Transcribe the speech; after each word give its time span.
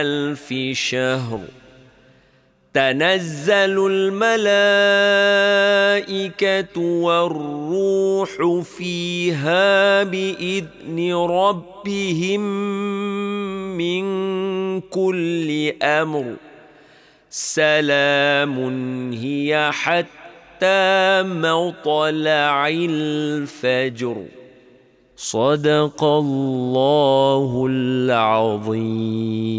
ألف 0.00 0.54
شهر. 0.72 1.40
تنزل 2.74 3.86
الملائكة 3.90 4.28
والروح 6.80 8.30
فيها 8.78 10.02
بإذن 10.02 11.14
ربهم 11.14 12.40
من 13.76 14.04
كل 14.80 15.72
أمر. 15.82 16.34
سلام 17.30 18.56
هي 19.12 19.70
حتى 19.72 21.22
مطلع 21.22 22.68
الفجر. 22.68 24.24
صدق 25.16 26.04
الله 26.04 27.66
العظيم. 27.70 29.57